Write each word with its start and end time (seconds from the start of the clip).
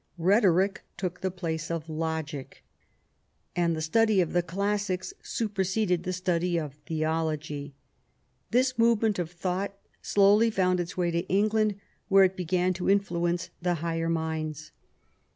Rhetoric 0.17 0.83
took 0.97 1.21
the 1.21 1.29
place 1.29 1.69
of 1.69 1.87
logic, 1.87 2.63
and 3.55 3.75
the 3.75 3.83
study 3.83 4.19
of 4.19 4.33
the 4.33 4.41
classics 4.41 5.13
super 5.21 5.61
seded 5.63 6.01
the 6.01 6.11
study 6.11 6.57
of 6.57 6.73
theology. 6.87 7.75
This 8.49 8.79
movement 8.79 9.19
of 9.19 9.29
thought 9.29 9.77
slowly 10.01 10.49
found 10.49 10.79
its 10.79 10.97
way 10.97 11.11
to 11.11 11.27
England, 11.27 11.75
where 12.07 12.23
it 12.23 12.35
began 12.35 12.73
to 12.73 12.89
in 12.89 12.99
fluence 13.01 13.49
the 13.61 13.75
higher 13.75 14.09
minds. 14.09 14.71